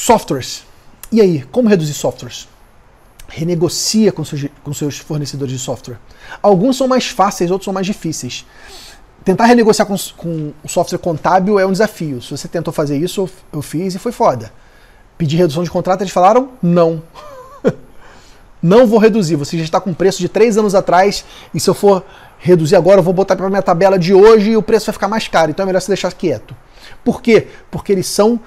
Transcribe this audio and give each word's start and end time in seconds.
Softwares. 0.00 0.64
E 1.12 1.20
aí, 1.20 1.42
como 1.52 1.68
reduzir 1.68 1.92
softwares? 1.92 2.48
Renegocia 3.28 4.10
com 4.10 4.24
seus, 4.24 4.46
com 4.64 4.72
seus 4.72 4.96
fornecedores 4.96 5.52
de 5.52 5.58
software. 5.58 5.98
Alguns 6.40 6.78
são 6.78 6.88
mais 6.88 7.08
fáceis, 7.08 7.50
outros 7.50 7.66
são 7.66 7.74
mais 7.74 7.86
difíceis. 7.86 8.46
Tentar 9.22 9.44
renegociar 9.44 9.86
com, 9.86 9.94
com 10.16 10.54
o 10.64 10.68
software 10.68 10.96
contábil 10.96 11.58
é 11.58 11.66
um 11.66 11.72
desafio. 11.72 12.22
Se 12.22 12.30
você 12.30 12.48
tentou 12.48 12.72
fazer 12.72 12.96
isso, 12.96 13.28
eu 13.52 13.60
fiz 13.60 13.94
e 13.94 13.98
foi 13.98 14.10
foda. 14.10 14.50
Pedir 15.18 15.36
redução 15.36 15.62
de 15.62 15.70
contrato, 15.70 16.00
eles 16.00 16.14
falaram 16.14 16.52
não. 16.62 17.02
não 18.62 18.86
vou 18.86 18.98
reduzir. 18.98 19.36
Você 19.36 19.58
já 19.58 19.64
está 19.64 19.82
com 19.82 19.92
preço 19.92 20.18
de 20.18 20.30
três 20.30 20.56
anos 20.56 20.74
atrás 20.74 21.26
e 21.52 21.60
se 21.60 21.68
eu 21.68 21.74
for 21.74 22.02
reduzir 22.38 22.74
agora, 22.74 23.00
eu 23.00 23.04
vou 23.04 23.12
botar 23.12 23.36
para 23.36 23.50
minha 23.50 23.60
tabela 23.60 23.98
de 23.98 24.14
hoje 24.14 24.52
e 24.52 24.56
o 24.56 24.62
preço 24.62 24.86
vai 24.86 24.94
ficar 24.94 25.08
mais 25.08 25.28
caro. 25.28 25.50
Então 25.50 25.62
é 25.62 25.66
melhor 25.66 25.80
você 25.82 25.88
deixar 25.88 26.10
quieto. 26.14 26.56
Por 27.04 27.20
quê? 27.20 27.48
Porque 27.70 27.92
eles 27.92 28.06
são, 28.06 28.40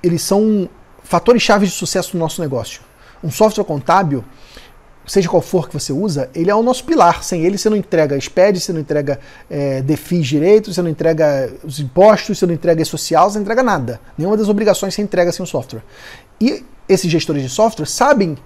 eles 0.00 0.22
são 0.22 0.70
fatores 1.04 1.42
chaves 1.42 1.70
de 1.70 1.74
sucesso 1.74 2.16
no 2.16 2.20
nosso 2.20 2.40
negócio. 2.40 2.82
Um 3.22 3.30
software 3.30 3.64
contábil, 3.64 4.24
seja 5.06 5.28
qual 5.28 5.42
for 5.42 5.68
que 5.68 5.74
você 5.74 5.92
usa, 5.92 6.30
ele 6.34 6.50
é 6.50 6.54
o 6.54 6.62
nosso 6.62 6.84
pilar. 6.84 7.22
Sem 7.22 7.44
ele 7.44 7.58
você 7.58 7.68
não 7.68 7.76
entrega 7.76 8.18
SPED, 8.20 8.60
você 8.60 8.72
não 8.72 8.80
entrega 8.80 9.20
é, 9.50 9.82
DEFIS 9.82 10.26
direitos, 10.26 10.74
você 10.74 10.82
não 10.82 10.90
entrega 10.90 11.52
os 11.64 11.80
impostos, 11.80 12.38
você 12.38 12.46
não 12.46 12.54
entrega 12.54 12.84
social, 12.84 13.30
você 13.30 13.38
não 13.38 13.42
entrega 13.42 13.62
nada. 13.62 14.00
Nenhuma 14.16 14.36
das 14.36 14.48
obrigações 14.48 14.94
você 14.94 15.02
entrega 15.02 15.32
sem 15.32 15.42
o 15.42 15.46
software. 15.46 15.82
E 16.40 16.64
esses 16.88 17.10
gestores 17.10 17.42
de 17.42 17.48
software 17.48 17.86
sabem 17.86 18.36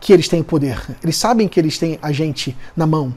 que 0.00 0.12
eles 0.12 0.28
têm 0.28 0.42
poder, 0.42 0.80
eles 1.02 1.16
sabem 1.16 1.46
que 1.46 1.60
eles 1.60 1.78
têm 1.78 1.98
a 2.00 2.10
gente 2.10 2.56
na 2.76 2.86
mão. 2.86 3.14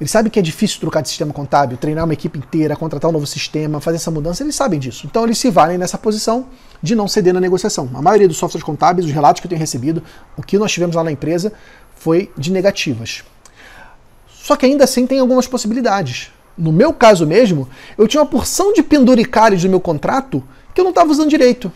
Eles 0.00 0.10
sabem 0.10 0.32
que 0.32 0.38
é 0.38 0.42
difícil 0.42 0.80
trocar 0.80 1.02
de 1.02 1.08
sistema 1.08 1.30
contábil, 1.30 1.76
treinar 1.76 2.06
uma 2.06 2.14
equipe 2.14 2.38
inteira, 2.38 2.74
contratar 2.74 3.10
um 3.10 3.12
novo 3.12 3.26
sistema, 3.26 3.82
fazer 3.82 3.96
essa 3.96 4.10
mudança, 4.10 4.42
eles 4.42 4.54
sabem 4.54 4.80
disso. 4.80 5.06
Então 5.06 5.24
eles 5.24 5.36
se 5.36 5.50
valem 5.50 5.76
nessa 5.76 5.98
posição 5.98 6.46
de 6.82 6.94
não 6.94 7.06
ceder 7.06 7.34
na 7.34 7.40
negociação. 7.40 7.90
A 7.92 8.00
maioria 8.00 8.26
dos 8.26 8.38
softwares 8.38 8.64
contábeis, 8.64 9.06
os 9.06 9.12
relatos 9.12 9.40
que 9.40 9.46
eu 9.46 9.50
tenho 9.50 9.60
recebido, 9.60 10.02
o 10.38 10.42
que 10.42 10.56
nós 10.56 10.72
tivemos 10.72 10.96
lá 10.96 11.04
na 11.04 11.12
empresa 11.12 11.52
foi 11.94 12.32
de 12.38 12.50
negativas. 12.50 13.22
Só 14.26 14.56
que 14.56 14.64
ainda 14.64 14.84
assim 14.84 15.06
tem 15.06 15.18
algumas 15.18 15.46
possibilidades. 15.46 16.30
No 16.56 16.72
meu 16.72 16.94
caso 16.94 17.26
mesmo, 17.26 17.68
eu 17.98 18.08
tinha 18.08 18.22
uma 18.22 18.28
porção 18.28 18.72
de 18.72 18.82
penduricalhos 18.82 19.62
no 19.64 19.68
meu 19.68 19.80
contrato 19.80 20.42
que 20.72 20.80
eu 20.80 20.84
não 20.84 20.92
estava 20.92 21.10
usando 21.10 21.28
direito. 21.28 21.70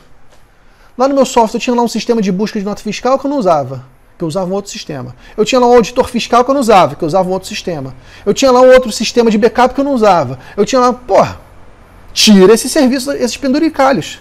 Lá 0.97 1.07
no 1.07 1.15
meu 1.15 1.27
software 1.27 1.59
eu 1.59 1.63
tinha 1.63 1.77
lá 1.77 1.83
um 1.83 1.89
sistema 1.89 2.23
de 2.23 2.33
busca 2.33 2.59
de 2.59 2.65
nota 2.65 2.83
fiscal 2.83 3.19
que 3.19 3.27
eu 3.27 3.31
não 3.31 3.39
usava 3.39 3.94
que 4.17 4.25
eu 4.25 4.29
usava 4.29 4.51
um 4.51 4.55
outro 4.55 4.71
sistema. 4.71 5.15
Eu 5.37 5.45
tinha 5.45 5.61
lá 5.61 5.67
um 5.67 5.75
auditor 5.75 6.09
fiscal 6.09 6.45
que 6.45 6.51
eu 6.51 6.55
não 6.55 6.61
usava, 6.61 6.95
que 6.95 7.03
eu 7.03 7.07
usava 7.07 7.29
um 7.29 7.33
outro 7.33 7.49
sistema. 7.49 7.95
Eu 8.25 8.33
tinha 8.33 8.51
lá 8.51 8.61
um 8.61 8.73
outro 8.73 8.93
sistema 8.93 9.31
de 9.31 9.39
backup 9.39 9.75
que 9.75 9.81
eu 9.81 9.85
não 9.85 9.95
usava. 9.95 10.39
Eu 10.57 10.65
tinha 10.65 10.81
lá, 10.81 10.93
porra, 10.93 11.41
tira 12.13 12.55
esse 12.55 12.69
serviço, 12.69 13.11
esses 13.13 13.37
penduricalhos. 13.37 14.21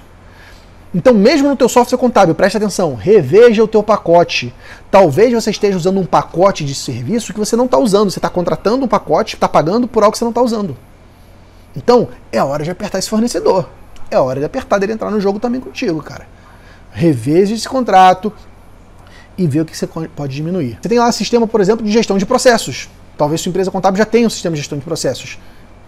Então, 0.96 1.14
mesmo 1.14 1.50
no 1.50 1.56
teu 1.56 1.68
software 1.68 1.98
contábil, 1.98 2.36
preste 2.36 2.56
atenção, 2.58 2.94
reveja 2.94 3.64
o 3.64 3.68
teu 3.68 3.82
pacote. 3.82 4.54
Talvez 4.92 5.34
você 5.34 5.50
esteja 5.50 5.76
usando 5.76 6.00
um 6.00 6.06
pacote 6.06 6.64
de 6.64 6.76
serviço 6.76 7.34
que 7.34 7.40
você 7.40 7.56
não 7.56 7.66
está 7.66 7.80
usando. 7.80 8.12
Você 8.12 8.20
está 8.20 8.30
contratando 8.30 8.86
um 8.86 8.88
pacote, 8.88 9.36
está 9.36 9.48
pagando 9.48 9.88
por 9.88 10.04
algo 10.04 10.12
que 10.12 10.20
você 10.20 10.26
não 10.26 10.30
está 10.30 10.42
usando. 10.42 10.78
Então, 11.76 12.10
é 12.32 12.44
hora 12.44 12.64
de 12.64 12.70
apertar 12.70 13.00
esse 13.00 13.10
fornecedor. 13.10 13.68
É 14.12 14.20
hora 14.20 14.40
de 14.40 14.46
apertar 14.46 14.78
dele 14.78 14.94
entrar 14.94 15.10
no 15.10 15.20
jogo 15.20 15.40
também 15.40 15.60
contigo, 15.60 16.02
cara. 16.04 16.28
Reveja 16.92 17.56
esse 17.56 17.68
contrato, 17.68 18.32
e 19.38 19.48
ver 19.48 19.62
o 19.62 19.66
que 19.66 19.76
você 19.76 19.88
pode 19.88 20.36
diminuir. 20.36 20.78
Você 20.82 20.90
tem 20.90 21.00
lá 21.00 21.08
um 21.08 21.12
sistema, 21.12 21.48
por 21.48 21.62
exemplo, 21.62 21.86
de 21.86 21.92
gestão 21.92 22.18
de 22.18 22.26
processos. 22.26 22.90
Talvez 23.18 23.42
sua 23.42 23.50
empresa 23.50 23.72
contábil 23.72 23.98
já 23.98 24.06
tenha 24.06 24.28
um 24.28 24.30
sistema 24.30 24.56
de 24.56 24.62
gestão 24.62 24.78
de 24.78 24.84
processos. 24.84 25.38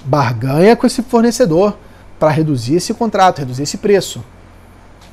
Barganha 0.03 0.75
com 0.75 0.85
esse 0.85 1.01
fornecedor 1.01 1.77
para 2.19 2.29
reduzir 2.29 2.75
esse 2.75 2.93
contrato, 2.93 3.39
reduzir 3.39 3.63
esse 3.63 3.77
preço. 3.77 4.23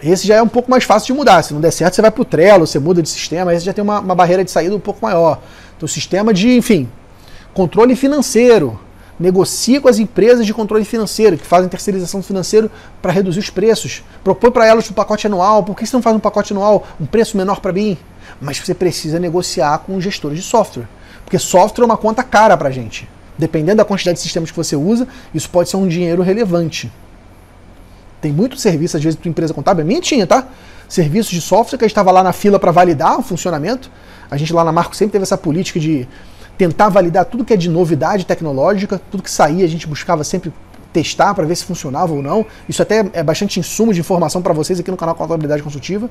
Esse 0.03 0.27
já 0.27 0.37
é 0.37 0.43
um 0.43 0.49
pouco 0.49 0.71
mais 0.71 0.85
fácil 0.85 1.15
de 1.15 1.19
mudar. 1.19 1.43
Se 1.43 1.55
não 1.55 1.61
der 1.61 1.71
certo, 1.71 1.95
você 1.95 2.03
vai 2.03 2.11
para 2.11 2.23
o 2.23 2.25
Trello, 2.25 2.67
você 2.67 2.79
muda 2.79 3.01
de 3.03 3.09
sistema, 3.09 3.55
esse 3.55 3.65
já 3.65 3.73
tem 3.73 3.83
uma, 3.83 4.01
uma 4.01 4.15
barreira 4.15 4.45
de 4.45 4.51
saída 4.51 4.75
um 4.75 4.81
pouco 4.81 5.01
maior. 5.05 5.41
Então, 5.77 5.89
sistema 5.89 6.35
de, 6.35 6.57
enfim, 6.57 6.89
controle 7.55 7.95
financeiro 7.95 8.79
negocia 9.23 9.81
com 9.81 9.89
as 9.89 9.99
empresas 9.99 10.45
de 10.45 10.53
controle 10.53 10.85
financeiro, 10.85 11.39
que 11.39 11.47
fazem 11.47 11.69
terceirização 11.69 12.23
financeira 12.23 12.71
para 13.01 13.13
reduzir 13.13 13.39
os 13.39 13.49
preços. 13.49 14.03
Propõe 14.23 14.51
para 14.51 14.67
elas 14.67 14.91
um 14.91 14.95
pacote 14.95 15.27
anual. 15.27 15.63
Por 15.63 15.77
que 15.77 15.87
você 15.87 15.97
não 15.97 16.03
faz 16.03 16.15
um 16.15 16.21
pacote 16.21 16.53
anual, 16.53 16.87
um 17.01 17.07
preço 17.07 17.37
menor 17.37 17.61
para 17.61 17.73
mim? 17.73 17.97
Mas 18.41 18.59
você 18.59 18.75
precisa 18.75 19.19
negociar 19.19 19.79
com 19.79 19.97
os 19.97 20.05
gestores 20.05 20.39
de 20.39 20.45
software. 20.45 20.89
Porque 21.25 21.39
software 21.39 21.85
é 21.85 21.87
uma 21.87 21.97
conta 21.97 22.23
cara 22.23 22.57
para 22.57 22.69
a 22.69 22.73
gente. 22.73 23.09
Dependendo 23.39 23.79
da 23.79 23.85
quantidade 23.85 24.17
de 24.17 24.23
sistemas 24.23 24.51
que 24.51 24.57
você 24.57 24.77
usa, 24.77 25.09
isso 25.33 25.49
pode 25.49 25.71
ser 25.71 25.77
um 25.77 25.89
dinheiro 25.89 26.21
relevante. 26.23 26.93
Tem 28.21 28.33
muito 28.33 28.57
serviço, 28.57 28.97
às 28.97 29.03
vezes, 29.03 29.19
para 29.19 29.29
empresa 29.29 29.55
contábil. 29.55 29.83
A 29.83 29.87
minha 29.87 30.01
tinha, 30.01 30.27
tá? 30.27 30.47
Serviços 30.89 31.33
de 31.33 31.41
software 31.41 31.79
que 31.79 31.85
a 31.85 31.89
gente 31.89 31.93
estava 31.93 32.11
lá 32.11 32.23
na 32.23 32.33
fila 32.33 32.59
para 32.59 32.71
validar 32.71 33.19
o 33.19 33.23
funcionamento. 33.23 33.91
A 34.31 34.37
gente 34.37 34.53
lá 34.53 34.63
na 34.63 34.73
Marco 34.73 34.95
sempre 34.95 35.13
teve 35.13 35.23
essa 35.23 35.39
política 35.39 35.81
de 35.81 36.07
tentar 36.63 36.91
validar 36.91 37.25
tudo 37.25 37.45
que 37.45 37.53
é 37.53 37.57
de 37.57 37.69
novidade 37.69 38.25
tecnológica, 38.25 39.01
tudo 39.11 39.21
que 39.21 39.31
saía 39.31 39.65
a 39.65 39.69
gente 39.69 39.85
buscava 39.85 40.23
sempre 40.23 40.53
testar 40.93 41.35
para 41.35 41.45
ver 41.45 41.57
se 41.57 41.65
funcionava 41.65 42.13
ou 42.13 42.23
não. 42.23 42.47
Isso 42.69 42.81
até 42.81 43.05
é 43.13 43.21
bastante 43.21 43.59
insumo 43.59 43.93
de 43.93 43.99
informação 43.99 44.41
para 44.41 44.53
vocês 44.53 44.79
aqui 44.79 44.89
no 44.89 44.97
canal 44.97 45.17
Contabilidade 45.17 45.61
Consultiva. 45.61 46.09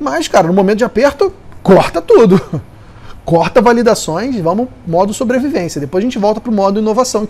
Mas, 0.00 0.28
cara, 0.28 0.46
no 0.46 0.54
momento 0.54 0.78
de 0.78 0.84
aperto, 0.84 1.30
corta 1.62 2.00
tudo. 2.00 2.40
corta 3.22 3.60
validações, 3.60 4.34
vamos 4.40 4.68
modo 4.86 5.12
sobrevivência. 5.12 5.78
Depois 5.78 6.02
a 6.02 6.06
gente 6.06 6.18
volta 6.18 6.40
para 6.40 6.50
o 6.50 6.54
modo 6.54 6.80
inovação 6.80 7.28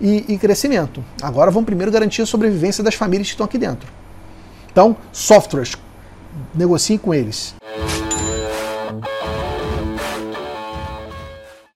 e, 0.00 0.24
e, 0.26 0.38
crescimento. 0.38 1.04
Agora 1.22 1.52
vamos 1.52 1.66
primeiro 1.66 1.92
garantir 1.92 2.22
a 2.22 2.26
sobrevivência 2.26 2.82
das 2.82 2.96
famílias 2.96 3.28
que 3.28 3.34
estão 3.34 3.46
aqui 3.46 3.58
dentro. 3.58 3.88
Então, 4.72 4.96
softwares, 5.12 5.74
negociem 6.52 6.98
com 6.98 7.14
eles. 7.14 7.54